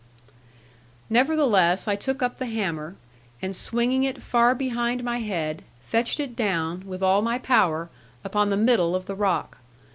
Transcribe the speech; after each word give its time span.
Nevertheless, 1.11 1.87
I 1.87 1.95
took 1.95 2.23
up 2.23 2.37
the 2.39 2.47
hammer, 2.47 2.95
and 3.39 3.55
swinging 3.55 4.03
it 4.03 4.23
far 4.23 4.55
behind 4.55 5.03
my 5.03 5.19
head, 5.19 5.61
fetched 5.83 6.19
it 6.19 6.35
down, 6.35 6.87
with 6.87 7.03
all 7.03 7.21
my 7.21 7.37
power, 7.37 7.91
upon 8.23 8.49
the 8.49 8.57
middle 8.57 8.95
of 8.95 9.05
the 9.05 9.13
rock. 9.15 9.59